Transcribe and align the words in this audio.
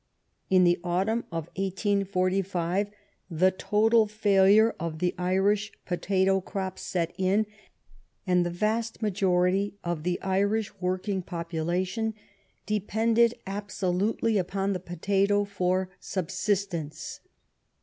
In 0.49 0.63
the 0.63 0.79
au 0.83 1.03
tumn 1.05 1.25
of 1.31 1.45
1845 1.57 2.87
the 3.29 3.51
total 3.51 4.07
failure 4.07 4.73
of 4.79 4.97
the 4.97 5.13
Irish 5.19 5.71
po 5.85 5.95
tato 5.95 6.41
crop 6.41 6.79
set 6.79 7.13
in; 7.19 7.45
and 8.25 8.43
the 8.43 8.49
vast 8.49 9.03
majority 9.03 9.75
of 9.83 10.01
the 10.01 10.19
Irish 10.23 10.73
working 10.81 11.21
population 11.21 12.15
de 12.65 12.79
pended 12.79 13.35
abso 13.45 13.95
lutely 13.95 14.39
upon 14.39 14.73
the 14.73 14.79
potato 14.79 15.45
for 15.45 15.91
sub 15.99 16.29
sistence. 16.29 17.19